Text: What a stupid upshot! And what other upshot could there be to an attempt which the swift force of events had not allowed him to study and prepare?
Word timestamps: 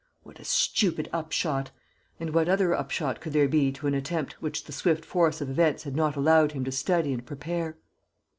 What 0.23 0.39
a 0.39 0.43
stupid 0.43 1.11
upshot! 1.13 1.69
And 2.19 2.33
what 2.33 2.49
other 2.49 2.73
upshot 2.73 3.21
could 3.21 3.33
there 3.33 3.47
be 3.47 3.71
to 3.73 3.85
an 3.85 3.93
attempt 3.93 4.41
which 4.41 4.63
the 4.63 4.71
swift 4.71 5.05
force 5.05 5.41
of 5.41 5.49
events 5.51 5.83
had 5.83 5.95
not 5.95 6.15
allowed 6.15 6.53
him 6.53 6.63
to 6.65 6.71
study 6.71 7.13
and 7.13 7.23
prepare? 7.23 7.77